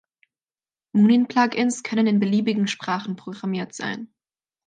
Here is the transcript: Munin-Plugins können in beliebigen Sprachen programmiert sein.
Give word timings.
Munin-Plugins 0.93 1.83
können 1.83 2.07
in 2.07 2.19
beliebigen 2.19 2.67
Sprachen 2.67 3.15
programmiert 3.15 3.75
sein. 3.75 4.11